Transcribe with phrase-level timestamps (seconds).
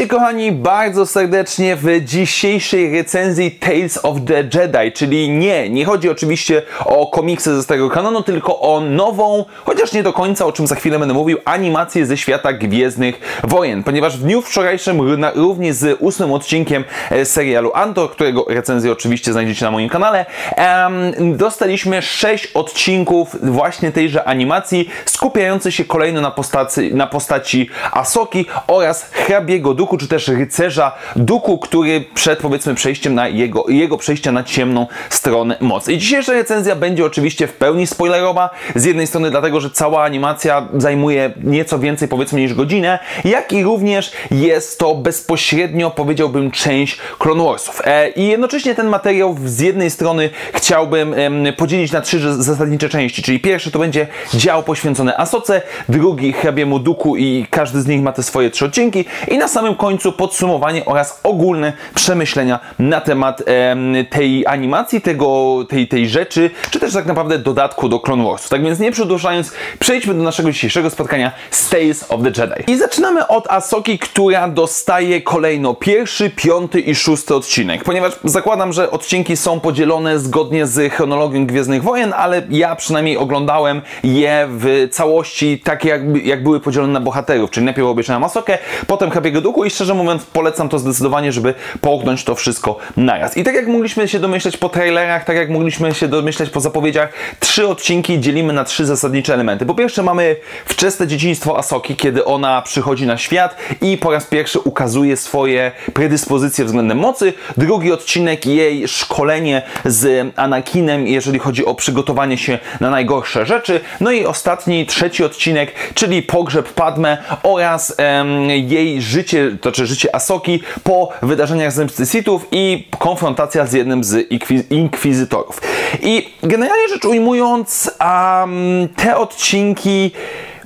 [0.00, 6.08] Witajcie kochani bardzo serdecznie w dzisiejszej recenzji Tales of the Jedi, czyli nie, nie chodzi
[6.08, 10.66] oczywiście o komiksy ze starego kanonu, tylko o nową, chociaż nie do końca, o czym
[10.66, 15.00] za chwilę będę mówił, animację ze świata Gwiezdnych Wojen, ponieważ w dniu wczorajszym
[15.34, 20.26] również z ósmym odcinkiem e, serialu Andor, którego recenzję oczywiście znajdziecie na moim kanale,
[20.56, 28.46] em, dostaliśmy sześć odcinków właśnie tejże animacji, skupiający się kolejno na postaci, na postaci Asoki
[28.66, 34.32] oraz hrabiego duchu, czy też rycerza duchu, który przed powiedzmy przejściem na jego, jego przejścia
[34.32, 35.92] na ciemną stronę mocy.
[35.92, 40.68] I dzisiejsza recenzja będzie oczywiście w pełni spoilerowa, z jednej strony dlatego, że cała animacja
[40.74, 47.44] zajmuje nieco więcej powiedzmy niż godzinę, jak i również jest to bezpośrednio powiedziałbym część Clone
[47.44, 47.82] Warsów.
[47.84, 53.22] E, I jednocześnie ten materiał z jednej strony chciałbym em, podzielić na trzy zasadnicze części,
[53.22, 58.12] czyli pierwszy to będzie dział poświęcony Asoce, drugi hrabiemu duchu i każdy z nich ma
[58.12, 63.94] te swoje trzy odcinki i na samym końcu podsumowanie oraz ogólne przemyślenia na temat em,
[64.10, 68.48] tej animacji, tego, tej, tej rzeczy, czy też tak naprawdę dodatku do Clone Wars.
[68.48, 72.72] Tak więc nie przedłużając, przejdźmy do naszego dzisiejszego spotkania z Tales of the Jedi.
[72.72, 78.90] I zaczynamy od Asoki, która dostaje kolejno pierwszy, piąty i szósty odcinek, ponieważ zakładam, że
[78.90, 85.60] odcinki są podzielone zgodnie z chronologią Gwiezdnych Wojen, ale ja przynajmniej oglądałem je w całości
[85.64, 89.69] tak jak, jak były podzielone na bohaterów, czyli najpierw obejrzałem Asokę, potem Hrabiego Duchu i
[89.70, 93.36] szczerze mówiąc polecam to zdecydowanie, żeby połknąć to wszystko naraz.
[93.36, 97.12] I tak jak mogliśmy się domyśleć po trailerach, tak jak mogliśmy się domyśleć po zapowiedziach,
[97.40, 99.66] trzy odcinki dzielimy na trzy zasadnicze elementy.
[99.66, 104.60] Po pierwsze mamy wczesne dzieciństwo Asoki, kiedy ona przychodzi na świat i po raz pierwszy
[104.60, 107.32] ukazuje swoje predyspozycje względem mocy.
[107.56, 113.80] Drugi odcinek jej szkolenie z Anakinem, jeżeli chodzi o przygotowanie się na najgorsze rzeczy.
[114.00, 120.14] No i ostatni, trzeci odcinek, czyli pogrzeb Padme oraz em, jej życie, to czy życie
[120.14, 125.60] Asoki po wydarzeniach zemsty Sithów i konfrontacja z jednym z inkwi- inkwizytorów.
[126.02, 130.10] I generalnie rzecz ujmując, um, te odcinki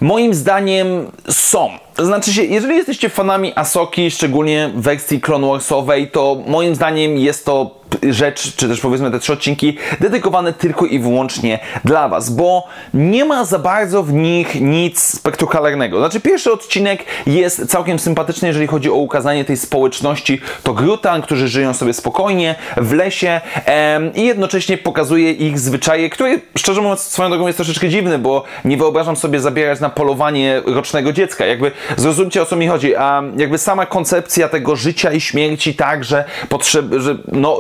[0.00, 1.84] moim zdaniem są.
[1.99, 7.84] Znaczy się, jeżeli jesteście fanami Asoki, szczególnie wersji Clone Warsowej, to moim zdaniem jest to
[8.03, 13.25] rzecz, czy też powiedzmy te trzy odcinki, dedykowane tylko i wyłącznie dla Was, bo nie
[13.25, 15.99] ma za bardzo w nich nic spektakularnego.
[15.99, 20.41] Znaczy, pierwszy odcinek jest całkiem sympatyczny, jeżeli chodzi o ukazanie tej społeczności.
[20.62, 26.37] To Grutan, którzy żyją sobie spokojnie w lesie em, i jednocześnie pokazuje ich zwyczaje, które
[26.59, 31.12] szczerze mówiąc swoją drogą jest troszeczkę dziwny, bo nie wyobrażam sobie zabierać na polowanie rocznego
[31.12, 31.47] dziecka.
[31.47, 36.05] Jakby zrozumcie o co mi chodzi, a jakby sama koncepcja tego życia i śmierci tak,
[36.05, 37.59] że, potrzeb, że no,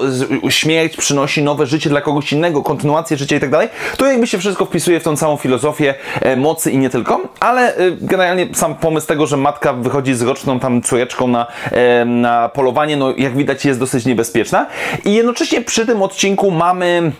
[0.48, 4.38] śmierć przynosi nowe życie dla kogoś innego, kontynuację życia i tak dalej, to jakby się
[4.38, 8.74] wszystko wpisuje w tą całą filozofię e, mocy i nie tylko, ale e, generalnie sam
[8.74, 13.36] pomysł tego, że matka wychodzi z roczną tam córeczką na, e, na polowanie, no jak
[13.36, 14.66] widać jest dosyć niebezpieczna.
[15.04, 17.12] I jednocześnie przy tym odcinku mamy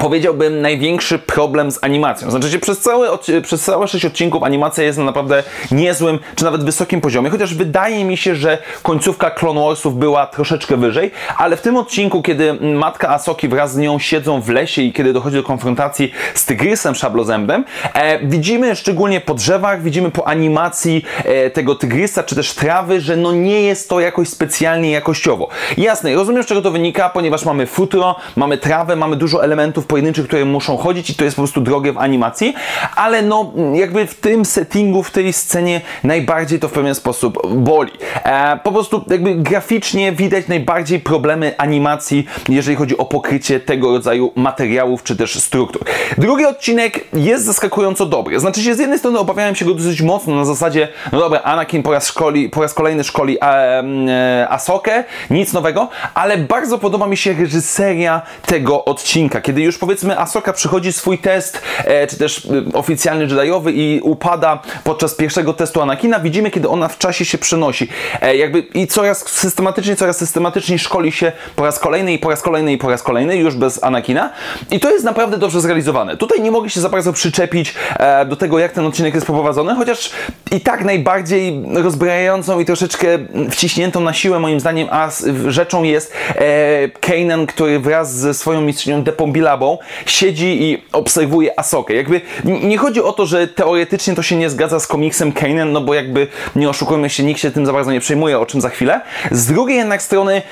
[0.00, 2.30] powiedziałbym, największy problem z animacją.
[2.30, 6.44] Znaczy, się przez całe, od- przez całe 6 odcinków animacja jest na naprawdę niezłym, czy
[6.44, 11.56] nawet wysokim poziomie, chociaż wydaje mi się, że końcówka Clone Warsów była troszeczkę wyżej, ale
[11.56, 15.36] w tym odcinku, kiedy matka Asoki wraz z nią siedzą w lesie i kiedy dochodzi
[15.36, 21.74] do konfrontacji z tygrysem szablozębem, e, widzimy szczególnie po drzewach, widzimy po animacji e, tego
[21.74, 25.48] tygrysa, czy też trawy, że no nie jest to jakoś specjalnie jakościowo.
[25.78, 30.26] Jasne, rozumiem z czego to wynika, ponieważ mamy futro, mamy trawę, mamy dużo elementów pojedynczych,
[30.26, 32.54] które muszą chodzić i to jest po prostu drogie w animacji,
[32.96, 37.92] ale no jakby w tym settingu, w tej scenie najbardziej to w pewien sposób boli.
[38.24, 44.32] E, po prostu jakby graficznie widać najbardziej problemy animacji, jeżeli chodzi o pokrycie tego rodzaju
[44.36, 45.84] materiałów czy też struktur.
[46.18, 48.40] Drugi odcinek jest zaskakująco dobry.
[48.40, 51.82] Znaczy się z jednej strony obawiałem się go dosyć mocno na zasadzie, no dobra, Anakin
[51.82, 57.06] po raz, szkoli, po raz kolejny szkoli e, e, Asokę, nic nowego, ale bardzo podoba
[57.06, 62.46] mi się reżyseria tego odcinka, kiedy już powiedzmy Asoka przychodzi swój test, e, czy też
[62.46, 67.38] e, oficjalny Jediowy i upada podczas pierwszego testu Anakina, widzimy kiedy ona w czasie się
[67.38, 67.88] przenosi.
[68.20, 72.42] E, jakby i coraz systematycznie, coraz systematycznie szkoli się po raz kolejny i po raz
[72.42, 74.30] kolejny i po raz kolejny, już bez Anakina.
[74.70, 76.16] I to jest naprawdę dobrze zrealizowane.
[76.16, 79.74] Tutaj nie mogę się za bardzo przyczepić e, do tego, jak ten odcinek jest poprowadzony,
[79.74, 80.10] chociaż
[80.52, 83.06] i tak najbardziej rozbrajającą i troszeczkę
[83.50, 85.10] wciśniętą na siłę moim zdaniem a
[85.48, 89.04] rzeczą jest e, Kanan, który wraz ze swoją mistrzynią
[89.48, 91.94] Depombilabą siedzi i obserwuje Asokę.
[91.94, 95.80] Jakby nie chodzi o to, że teoretycznie to się nie zgadza z komiksem Kanan, no
[95.80, 98.68] bo jakby nie oszukujmy się, nikt się tym za bardzo nie przejmuje, o czym za
[98.68, 99.00] chwilę.
[99.30, 100.42] Z drugiej jednak strony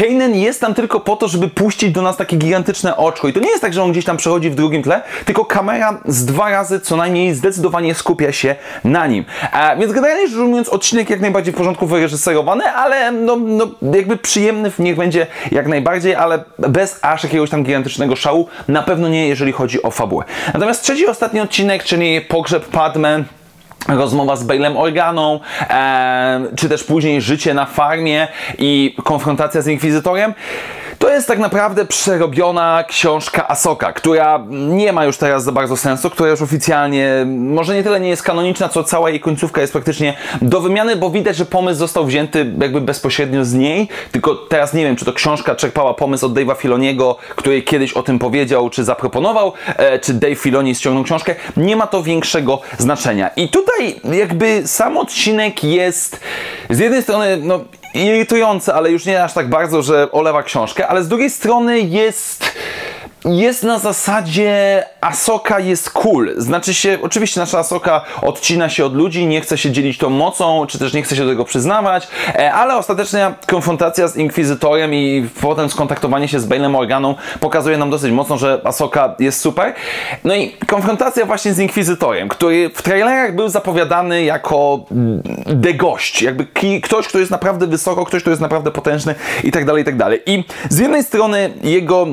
[0.00, 3.28] Kanan jest tam tylko po to, żeby puścić do nas takie gigantyczne oczko.
[3.28, 6.00] I to nie jest tak, że on gdzieś tam przechodzi w drugim tle, tylko kamera
[6.04, 9.24] z dwa razy co najmniej zdecydowanie skupia się na nim.
[9.52, 14.16] A, więc generalnie rzecz ujmując, odcinek jak najbardziej w porządku wyreżyserowany, ale no, no jakby
[14.16, 18.48] przyjemny niech będzie jak najbardziej, ale bez aż jakiegoś tam gigantycznego szału.
[18.68, 20.24] Na pewno nie, jeżeli chodzi o fabułę.
[20.54, 23.24] Natomiast trzeci, ostatni odcinek, czyli Pogrzeb Padme,
[23.88, 25.40] rozmowa z Bailem Organą,
[25.70, 28.28] e, czy też później życie na farmie
[28.58, 30.34] i konfrontacja z Inkwizytorem.
[30.98, 36.10] To jest tak naprawdę przerobiona książka Asoka, która nie ma już teraz za bardzo sensu,
[36.10, 40.14] która już oficjalnie, może nie tyle nie jest kanoniczna, co cała jej końcówka jest praktycznie
[40.42, 44.84] do wymiany, bo widać, że pomysł został wzięty jakby bezpośrednio z niej, tylko teraz nie
[44.84, 48.84] wiem, czy to książka czerpała pomysł od Dave'a Filoniego, który kiedyś o tym powiedział, czy
[48.84, 51.34] zaproponował, e, czy Dave Filoni ściągnął książkę.
[51.56, 53.28] Nie ma to większego znaczenia.
[53.36, 56.20] I tutaj jakby sam odcinek jest
[56.70, 57.60] z jednej strony, no
[57.96, 62.52] irytujące, ale już nie aż tak bardzo, że olewa książkę, ale z drugiej strony jest
[63.26, 66.34] jest na zasadzie Asoka jest cool.
[66.36, 70.66] Znaczy się, oczywiście nasza Asoka odcina się od ludzi, nie chce się dzielić tą mocą,
[70.66, 75.28] czy też nie chce się do tego przyznawać, e, ale ostateczna konfrontacja z Inkwizytorem i
[75.40, 79.74] potem skontaktowanie się z Bailem Morganą pokazuje nam dosyć mocno, że Asoka jest super.
[80.24, 84.80] No i konfrontacja właśnie z Inkwizytorem, który w trailerach był zapowiadany jako
[85.62, 86.46] the gość, jakby
[86.82, 89.14] ktoś, kto jest naprawdę wysoko, ktoś, kto jest naprawdę potężny
[89.44, 90.20] i tak dalej, i tak dalej.
[90.26, 92.06] I z jednej strony jego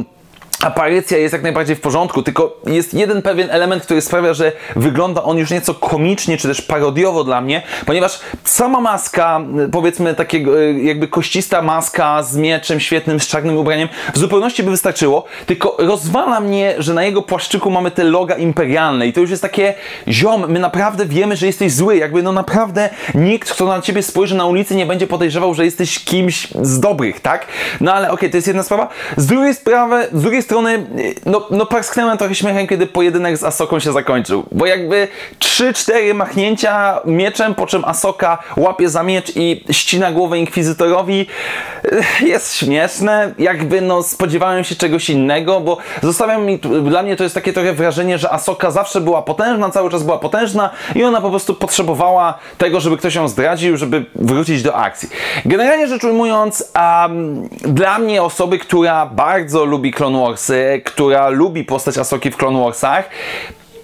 [0.64, 5.24] aparycja jest jak najbardziej w porządku, tylko jest jeden pewien element, który sprawia, że wygląda
[5.24, 10.74] on już nieco komicznie, czy też parodiowo dla mnie, ponieważ sama maska, powiedzmy takiego e,
[10.74, 16.40] jakby koścista maska z mieczem świetnym, z czarnym ubraniem, w zupełności by wystarczyło, tylko rozwala
[16.40, 19.74] mnie, że na jego płaszczyku mamy te loga imperialne i to już jest takie,
[20.08, 24.36] ziom, my naprawdę wiemy, że jesteś zły, jakby no naprawdę nikt, kto na ciebie spojrzy
[24.36, 27.48] na ulicy nie będzie podejrzewał, że jesteś kimś z dobrych, tak?
[27.82, 28.90] No ale okej, okay, to jest jedna sprawa.
[29.18, 30.86] Z drugiej sprawy, z drugiej strony strony,
[31.26, 35.08] no, no parsknęłem trochę śmiechem, kiedy pojedynek z Asoką się zakończył, bo jakby
[35.40, 41.28] 3-4 machnięcia mieczem, po czym Asoka łapie za miecz i ścina głowę Inkwizytorowi
[42.22, 47.36] jest śmieszne, jakby no spodziewałem się czegoś innego, bo zostawiam mi, dla mnie to jest
[47.36, 51.30] takie trochę wrażenie, że Asoka zawsze była potężna, cały czas była potężna i ona po
[51.30, 55.10] prostu potrzebowała tego, żeby ktoś ją zdradził, żeby wrócić do akcji.
[55.46, 60.43] Generalnie rzecz ujmując, um, dla mnie osoby, która bardzo lubi Clone Wars,
[60.86, 63.10] która lubi postać Asoki w Clone Warsach,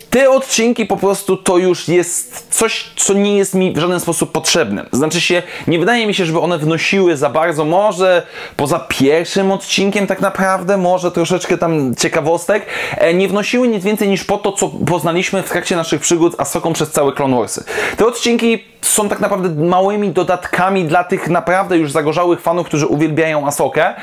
[0.10, 4.32] te odcinki po prostu to już jest coś, co nie jest mi w żaden sposób
[4.32, 4.86] potrzebne.
[4.92, 8.24] Znaczy się, nie wydaje mi się, żeby one wnosiły za bardzo, może
[8.58, 12.66] poza pierwszym odcinkiem tak naprawdę, może troszeczkę tam ciekawostek,
[12.98, 16.40] e, nie wnosiły nic więcej niż po to, co poznaliśmy w trakcie naszych przygód z
[16.40, 17.64] Asoką przez całe Clone Warsy.
[17.98, 23.48] Te odcinki są tak naprawdę małymi dodatkami dla tych naprawdę już zagorzałych fanów, którzy uwielbiają
[23.48, 23.94] Asokę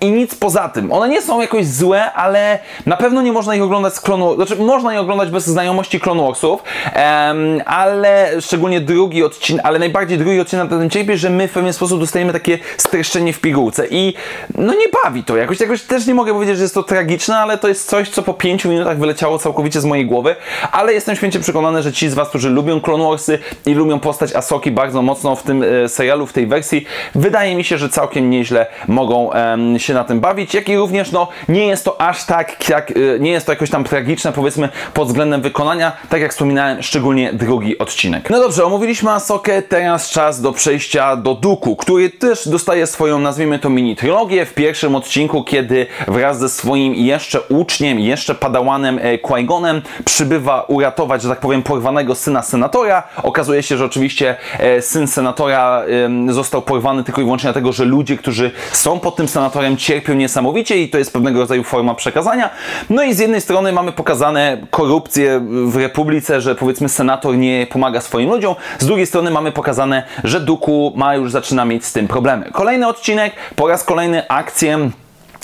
[0.00, 0.92] i nic poza tym.
[0.92, 4.56] One nie są jakoś złe, ale na pewno nie można ich oglądać z Clone Znaczy,
[4.56, 10.40] można je oglądać bez znajomości Clone Warsów, um, ale szczególnie drugi odcinek, ale najbardziej drugi
[10.40, 14.14] odcinek na tym cierpi, że my w pewien sposób dostajemy takie streszczenie w pigułce i
[14.54, 17.58] no nie bawi to jakoś, jakoś też nie mogę powiedzieć, że jest to tragiczne, ale
[17.58, 20.36] to jest coś, co po pięciu minutach wyleciało całkowicie z mojej głowy,
[20.72, 24.34] ale jestem święcie przekonany, że ci z Was, którzy lubią Clone Warsy i lubią postać
[24.34, 26.84] Asoki bardzo mocno w tym e, serialu, w tej wersji,
[27.14, 29.30] wydaje mi się, że całkiem nieźle mogą
[29.78, 32.94] się na tym bawić, jak i również no nie jest to aż tak, jak, e,
[33.20, 37.78] nie jest to jakoś tam tragiczne, powiedzmy pod względem wykonania, tak jak wspominałem, szczególnie drugi
[37.78, 38.30] odcinek.
[38.30, 43.58] No dobrze, omówiliśmy Asokę, teraz czas do przejścia do Duku, który też dostaje swoją, nazwijmy
[43.58, 49.18] to mini trylogię w pierwszym odcinku, kiedy wraz ze swoim jeszcze uczniem, jeszcze padałanem e,
[49.18, 53.02] Qui-Gonem przybywa uratować, że tak powiem, porwanego syna senatora.
[53.22, 55.82] Okazuje się, że oczywiście e, syn senatora
[56.28, 60.82] został porwany tylko i wyłącznie dlatego, że ludzie, którzy są pod tym senatorem cierpią niesamowicie
[60.82, 62.50] i to jest pewnego rodzaju forma przekazania.
[62.90, 68.00] No i z jednej strony mamy pokazane korupcję w Republice, że powiedzmy senator nie pomaga
[68.00, 68.54] swoim ludziom.
[68.78, 72.50] Z drugiej strony mamy pokazane, że Duku ma już zaczyna mieć z tym problemy.
[72.52, 74.90] Kolejny odcinek, po raz kolejny akcję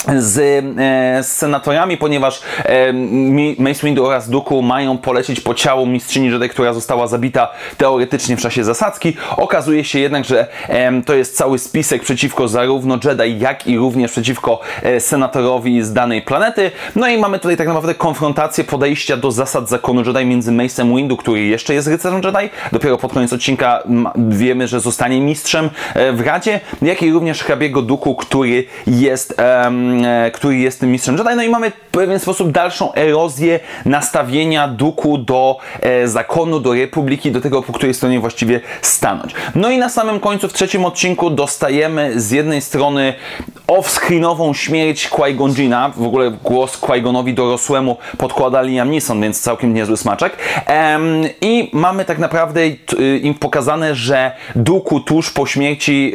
[0.07, 0.39] z,
[0.79, 2.93] e, z senatorami, ponieważ e,
[3.59, 8.41] Mace Windu oraz Duku mają polecieć po ciału mistrzyni Jedi, która została zabita teoretycznie w
[8.41, 9.17] czasie zasadzki.
[9.37, 14.11] Okazuje się jednak, że e, to jest cały spisek przeciwko zarówno Jedi, jak i również
[14.11, 16.71] przeciwko e, senatorowi z danej planety.
[16.97, 21.17] No i mamy tutaj tak naprawdę konfrontację podejścia do zasad zakonu Jedi między Mace'em Windu,
[21.17, 23.83] który jeszcze jest rycerzem Jedi, dopiero pod koniec odcinka
[24.17, 29.71] wiemy, że zostanie mistrzem e, w Radzie, jak i również hrabiego Duku, który jest e,
[30.33, 31.37] który jest tym mistrzem Jedi.
[31.37, 37.41] No i mamy pewien sposób dalszą erozję nastawienia Duku do e, zakonu, do republiki, do
[37.41, 39.35] tego, po której stronie właściwie stanąć.
[39.55, 43.15] No i na samym końcu, w trzecim odcinku, dostajemy z jednej strony
[43.67, 49.97] off-screenową śmierć Qui-Gon Jina, w ogóle głos Qui-Gonowi dorosłemu podkłada Liam Neeson, więc całkiem niezły
[49.97, 50.37] smaczek.
[50.69, 56.13] Um, I mamy tak naprawdę y, im pokazane, że Duku tuż po śmierci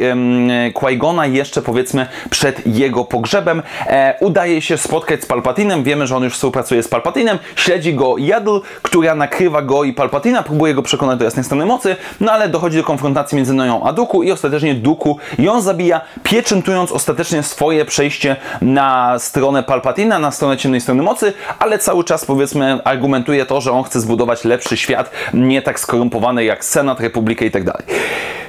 [0.74, 5.73] Qui-Gona, jeszcze powiedzmy przed jego pogrzebem, e, udaje się spotkać z Palpatinem.
[5.82, 10.42] Wiemy, że on już współpracuje z Palpatinem, śledzi go Yaddle, która nakrywa go i Palpatina,
[10.42, 13.92] próbuje go przekonać do jasnej strony mocy, no ale dochodzi do konfrontacji między nią a
[13.92, 20.56] Duku i ostatecznie Duku ją zabija, pieczętując ostatecznie swoje przejście na stronę Palpatina, na stronę
[20.56, 25.10] ciemnej strony mocy, ale cały czas powiedzmy argumentuje to, że on chce zbudować lepszy świat,
[25.34, 27.84] nie tak skorumpowany jak Senat, Republikę i tak dalej.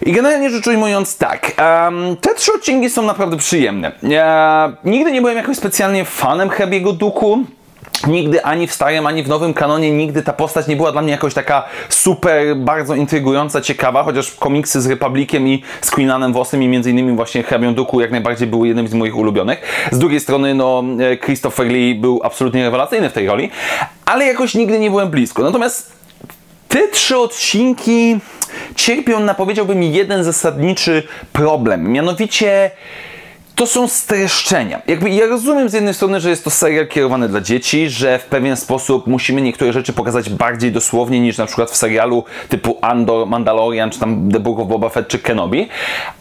[0.05, 1.51] I generalnie rzecz ujmując tak,
[1.85, 3.91] um, te trzy odcinki są naprawdę przyjemne.
[4.03, 7.14] Ja nigdy nie byłem jakoś specjalnie fanem Hebiego Duku,
[8.07, 11.11] Nigdy ani w starym, ani w nowym kanonie, nigdy ta postać nie była dla mnie
[11.11, 16.67] jakoś taka super, bardzo intrygująca, ciekawa, chociaż komiksy z Republikiem i z Queenanem Vossem i
[16.67, 19.87] między innymi właśnie Hrabią Duku jak najbardziej były jednym z moich ulubionych.
[19.91, 23.49] Z drugiej strony, no, e, Christopher Lee był absolutnie rewelacyjny w tej roli,
[24.05, 25.43] ale jakoś nigdy nie byłem blisko.
[25.43, 25.91] Natomiast
[26.67, 28.19] te trzy odcinki
[28.75, 31.03] cierpią na, powiedziałbym, jeden zasadniczy
[31.33, 32.71] problem, mianowicie
[33.55, 34.81] to są streszczenia.
[34.87, 38.25] Jakby ja rozumiem z jednej strony, że jest to serial kierowany dla dzieci, że w
[38.25, 43.27] pewien sposób musimy niektóre rzeczy pokazać bardziej dosłownie niż na przykład w serialu typu Andor,
[43.27, 45.67] Mandalorian, czy tam The Book of Boba Fett, czy Kenobi,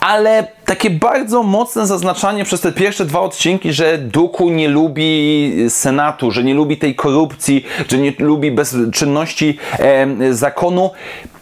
[0.01, 6.31] ale takie bardzo mocne zaznaczanie przez te pierwsze dwa odcinki, że Duku nie lubi Senatu,
[6.31, 10.91] że nie lubi tej korupcji, że nie lubi bezczynności e, zakonu,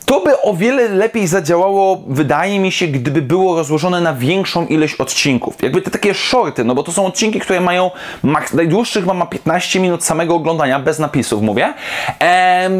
[0.06, 4.94] to by o wiele lepiej zadziałało, wydaje mi się, gdyby było rozłożone na większą ilość
[4.94, 5.62] odcinków.
[5.62, 7.90] Jakby te takie shorty, no bo to są odcinki, które mają
[8.54, 11.74] najdłuższych ma 15 minut samego oglądania, bez napisów mówię,
[12.18, 12.72] em,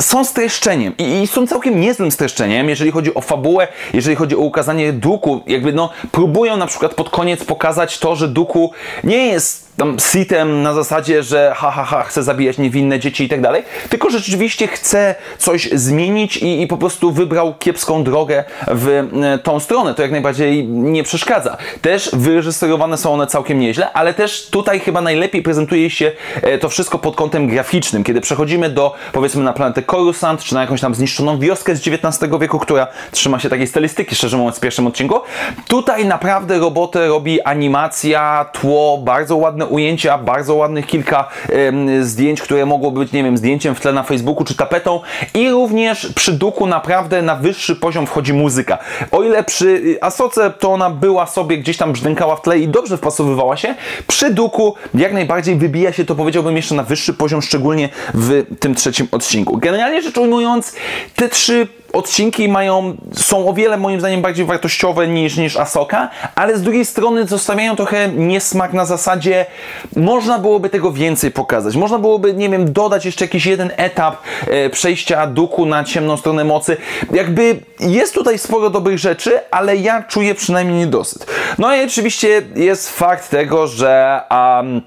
[0.00, 4.38] są streszczeniem I, i są całkiem niezłym streszczeniem, jeżeli chodzi o fabułę, jeżeli chodzi o
[4.38, 8.72] ukazanie Duku, jakby no próbują na przykład pod koniec pokazać to, że Duku
[9.04, 13.28] nie jest tam sitem na zasadzie, że ha, ha, ha, chce zabijać niewinne dzieci i
[13.28, 18.88] tak dalej, tylko rzeczywiście chce coś zmienić i, i po prostu wybrał kiepską drogę w
[18.88, 19.94] e, tą stronę.
[19.94, 21.56] To jak najbardziej nie przeszkadza.
[21.82, 26.68] Też wyreżyserowane są one całkiem nieźle, ale też tutaj chyba najlepiej prezentuje się e, to
[26.68, 30.94] wszystko pod kątem graficznym, kiedy przechodzimy do, powiedzmy, na planetę Coruscant, czy na jakąś tam
[30.94, 35.20] zniszczoną wioskę z XIX wieku, która trzyma się takiej stylistyki, szczerze mówiąc, w pierwszym odcinku.
[35.68, 41.28] Tutaj naprawdę robotę robi animacja, tło, bardzo ładne ujęcia, bardzo ładnych kilka
[42.00, 45.00] zdjęć, które mogło być, nie wiem, zdjęciem w tle na Facebooku czy tapetą
[45.34, 48.78] i również przy Duku naprawdę na wyższy poziom wchodzi muzyka.
[49.10, 52.68] O ile przy y, Asoce to ona była sobie gdzieś tam brzdękała w tle i
[52.68, 53.74] dobrze wpasowywała się,
[54.06, 58.74] przy Duku jak najbardziej wybija się to powiedziałbym jeszcze na wyższy poziom, szczególnie w tym
[58.74, 59.58] trzecim odcinku.
[59.58, 60.76] Generalnie rzecz ujmując,
[61.16, 66.56] te trzy odcinki mają, są o wiele moim zdaniem bardziej wartościowe niż, niż Asoka, ale
[66.56, 69.46] z drugiej strony zostawiają trochę niesmak na zasadzie
[69.96, 71.76] można byłoby tego więcej pokazać.
[71.76, 76.44] Można byłoby, nie wiem, dodać jeszcze jakiś jeden etap e, przejścia Duku na ciemną stronę
[76.44, 76.76] mocy.
[77.12, 81.26] Jakby jest tutaj sporo dobrych rzeczy, ale ja czuję przynajmniej niedosyt.
[81.58, 84.82] No i oczywiście jest fakt tego, że um,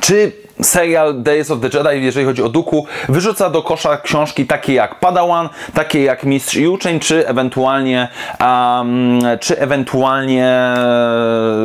[0.00, 4.74] czy serial Days of the Jedi, jeżeli chodzi o Duku, wyrzuca do kosza książki takie
[4.74, 8.08] jak Padawan, takie jak Mistrz i Uczeń, czy ewentualnie
[8.40, 10.76] um, czy ewentualnie e,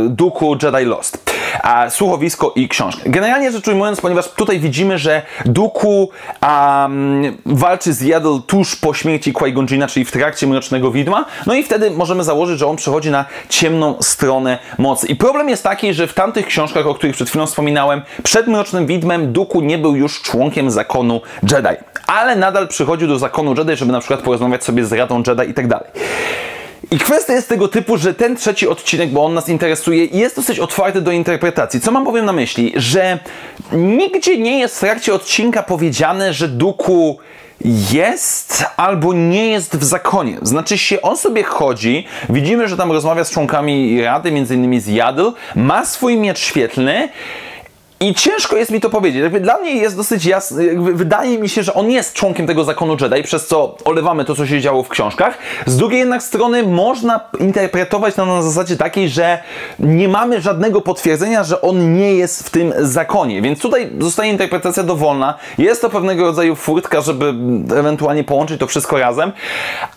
[0.10, 1.33] Duku Jedi Lost
[1.64, 3.02] a, słuchowisko i książkę.
[3.06, 6.10] Generalnie rzecz ujmując, ponieważ tutaj widzimy, że Duku
[6.42, 11.64] um, walczy z Yaddle tuż po śmierci Qui-Gon czyli w trakcie Mrocznego Widma, no i
[11.64, 15.08] wtedy możemy założyć, że on przechodzi na ciemną stronę mocy.
[15.08, 18.86] I problem jest taki, że w tamtych książkach, o których przed chwilą wspominałem, przed Mrocznym
[18.86, 23.92] Widmem Duku nie był już członkiem zakonu Jedi, ale nadal przychodził do zakonu Jedi, żeby
[23.92, 25.88] na przykład porozmawiać sobie z Radą Jedi i tak dalej.
[26.92, 30.60] I kwestia jest tego typu, że ten trzeci odcinek, bo on nas interesuje, jest dosyć
[30.60, 31.82] otwarty do interpretacji.
[31.82, 32.74] Co mam powiem na myśli?
[32.76, 33.20] Że
[33.72, 37.18] nigdzie nie jest w trakcie odcinka powiedziane, że Duku
[37.92, 40.38] jest albo nie jest w zakonie.
[40.42, 44.88] Znaczy się, on sobie chodzi, widzimy, że tam rozmawia z członkami Rady, między innymi z
[44.88, 47.10] Jadl, ma swój miecz świetlny,
[48.04, 49.22] i ciężko jest mi to powiedzieć.
[49.22, 52.98] Jakby dla mnie jest dosyć jasne, wydaje mi się, że on jest członkiem tego zakonu
[53.02, 55.38] Jedi, przez co olewamy to, co się działo w książkach.
[55.66, 59.40] Z drugiej jednak strony można interpretować to na zasadzie takiej, że
[59.80, 63.42] nie mamy żadnego potwierdzenia, że on nie jest w tym zakonie.
[63.42, 65.34] Więc tutaj zostaje interpretacja dowolna.
[65.58, 67.34] Jest to pewnego rodzaju furtka, żeby
[67.78, 69.32] ewentualnie połączyć to wszystko razem.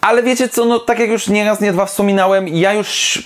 [0.00, 3.22] Ale wiecie co, no tak jak już nieraz, nie dwa wspominałem, ja już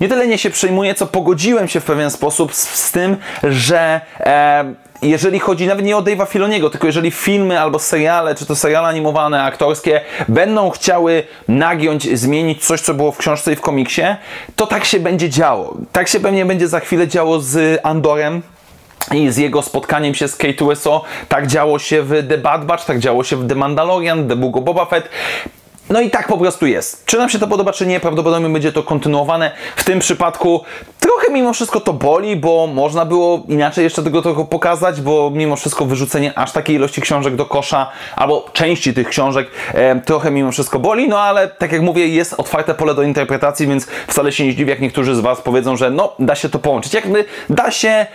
[0.00, 4.00] nie tyle nie się przejmuję, co pogodziłem się w pewien sposób z, z tym, że
[4.20, 8.56] e, jeżeli chodzi nawet nie o Dave'a Filoniego, tylko jeżeli filmy albo seriale, czy to
[8.56, 14.02] seriale animowane, aktorskie, będą chciały nagiąć, zmienić coś, co było w książce i w komiksie,
[14.56, 15.76] to tak się będzie działo.
[15.92, 18.42] Tak się pewnie będzie za chwilę działo z Andorem,
[19.14, 22.84] i z jego spotkaniem się z Kate Winslet, tak działo się w The Bad Batch,
[22.84, 25.08] tak działo się w The Mandalorian, The Book of Boba Fett.
[25.90, 27.04] No i tak po prostu jest.
[27.04, 29.50] Czy nam się to podoba, czy nie, prawdopodobnie będzie to kontynuowane.
[29.76, 30.60] W tym przypadku
[31.00, 35.56] trochę mimo wszystko to boli, bo można było inaczej jeszcze tego trochę pokazać, bo mimo
[35.56, 40.52] wszystko wyrzucenie aż takiej ilości książek do kosza, albo części tych książek, e, trochę mimo
[40.52, 44.46] wszystko boli, no ale tak jak mówię, jest otwarte pole do interpretacji, więc wcale się
[44.46, 46.94] nie zdziwię, jak niektórzy z Was powiedzą, że no, da się to połączyć.
[46.94, 48.06] Jakby da się,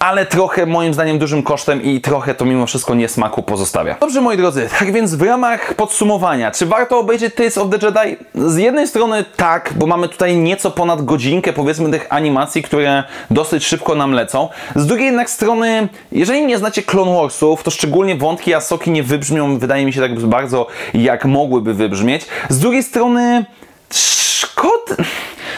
[0.00, 3.96] ale trochę moim zdaniem dużym kosztem i trochę to mimo wszystko niesmaku pozostawia.
[4.00, 8.16] Dobrze moi drodzy, tak więc w ramach podsumowania, czy warto obejrzeć Tales of the Jedi?
[8.34, 13.66] Z jednej strony tak, bo mamy tutaj nieco ponad godzinkę powiedzmy tych animacji, które dosyć
[13.66, 14.48] szybko nam lecą.
[14.76, 19.58] Z drugiej jednak strony, jeżeli nie znacie Clone Warsów, to szczególnie wątki Asoki nie wybrzmią,
[19.58, 22.26] wydaje mi się tak bardzo jak mogłyby wybrzmieć.
[22.48, 23.44] Z drugiej strony
[23.92, 24.94] szkoda...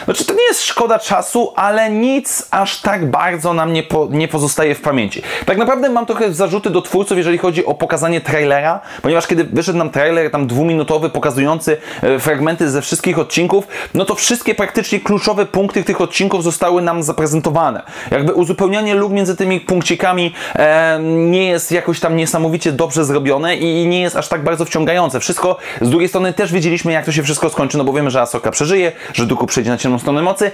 [0.05, 4.27] Znaczy, to nie jest szkoda czasu, ale nic aż tak bardzo nam nie, po, nie
[4.27, 5.21] pozostaje w pamięci.
[5.45, 9.77] Tak naprawdę mam trochę zarzuty do twórców, jeżeli chodzi o pokazanie trailera, ponieważ kiedy wyszedł
[9.77, 15.45] nam trailer tam dwuminutowy, pokazujący e, fragmenty ze wszystkich odcinków, no to wszystkie praktycznie kluczowe
[15.45, 17.83] punkty tych odcinków zostały nam zaprezentowane.
[18.11, 23.87] Jakby uzupełnianie luk między tymi punkcikami e, nie jest jakoś tam niesamowicie dobrze zrobione i
[23.87, 25.19] nie jest aż tak bardzo wciągające.
[25.19, 28.21] Wszystko z drugiej strony też wiedzieliśmy, jak to się wszystko skończy, no bo wiemy, że
[28.21, 30.51] Asoka przeżyje, że Duku przejdzie na ciemną stronę mocy.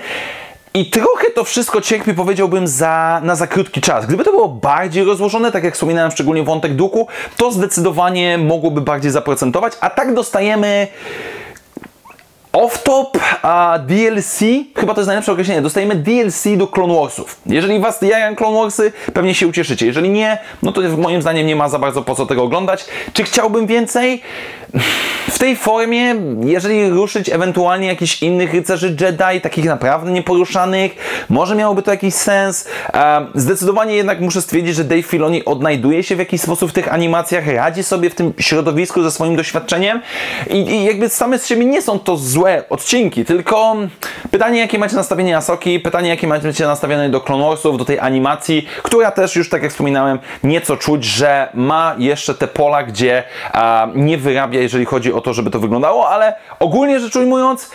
[0.74, 4.06] I trochę to wszystko cierpi, powiedziałbym, za, na za krótki czas.
[4.06, 9.12] Gdyby to było bardziej rozłożone, tak jak wspominałem, szczególnie wątek duku, to zdecydowanie mogłoby bardziej
[9.12, 10.88] zaprocentować, a tak dostajemy
[12.54, 14.40] Off-top a DLC,
[14.76, 17.42] chyba to jest najlepsze określenie, dostajemy DLC do Clone Warsów.
[17.46, 19.86] Jeżeli Was jają Clone Warsy, pewnie się ucieszycie.
[19.86, 22.86] Jeżeli nie, no to moim zdaniem nie ma za bardzo po co tego oglądać.
[23.14, 24.22] Czy chciałbym więcej?
[25.30, 30.92] W tej formie, jeżeli ruszyć ewentualnie jakichś innych rycerzy Jedi, takich naprawdę nieporuszanych,
[31.30, 32.68] może miałoby to jakiś sens.
[33.36, 37.48] Zdecydowanie jednak muszę stwierdzić, że Dave Filoni odnajduje się w jakiś sposób w tych animacjach,
[37.48, 40.02] radzi sobie w tym środowisku ze swoim doświadczeniem
[40.50, 43.76] i, i jakby same z siebie nie są to złe złe odcinki, tylko
[44.32, 48.68] pytanie, jakie macie nastawienie Asoki, pytanie, jakie macie nastawione do Clone Warsów, do tej animacji,
[48.84, 53.24] która też już, tak jak wspominałem, nieco czuć, że ma jeszcze te pola, gdzie
[53.96, 57.72] nie wyrabia, jeżeli chodzi o to, żeby to wyglądało, ale ogólnie rzecz ujmując,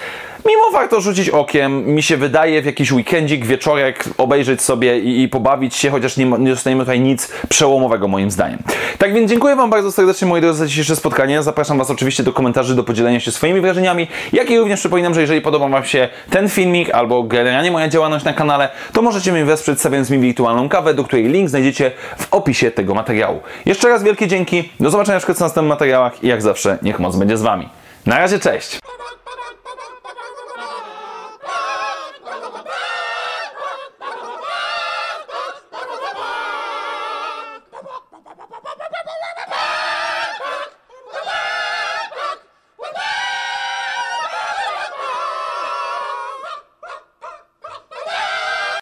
[0.47, 5.29] mimo warto rzucić okiem, mi się wydaje, w jakiś weekendzik, wieczorek obejrzeć sobie i, i
[5.29, 8.59] pobawić się, chociaż nie, nie dostajemy tutaj nic przełomowego moim zdaniem.
[8.99, 11.43] Tak więc dziękuję Wam bardzo serdecznie moi drodzy za dzisiejsze spotkanie.
[11.43, 15.21] Zapraszam Was oczywiście do komentarzy, do podzielenia się swoimi wrażeniami, jak i również przypominam, że
[15.21, 19.45] jeżeli podoba Wam się ten filmik albo generalnie moja działalność na kanale, to możecie mnie
[19.45, 23.41] wesprzeć stawiając mi wirtualną kawę, do której link znajdziecie w opisie tego materiału.
[23.67, 27.37] Jeszcze raz wielkie dzięki, do zobaczenia w następnych materiałach i jak zawsze niech moc będzie
[27.37, 27.69] z Wami.
[28.07, 28.81] Na razie, cześć!